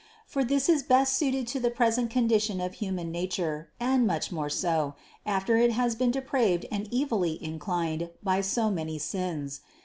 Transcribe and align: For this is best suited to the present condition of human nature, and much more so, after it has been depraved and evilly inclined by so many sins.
For 0.25 0.43
this 0.43 0.67
is 0.67 0.81
best 0.81 1.13
suited 1.13 1.45
to 1.49 1.59
the 1.59 1.69
present 1.69 2.09
condition 2.09 2.59
of 2.59 2.73
human 2.81 3.11
nature, 3.11 3.69
and 3.79 4.07
much 4.07 4.31
more 4.31 4.49
so, 4.49 4.95
after 5.27 5.57
it 5.57 5.73
has 5.73 5.93
been 5.93 6.09
depraved 6.09 6.65
and 6.71 6.91
evilly 6.91 7.37
inclined 7.39 8.09
by 8.23 8.41
so 8.41 8.71
many 8.71 8.97
sins. 8.97 9.61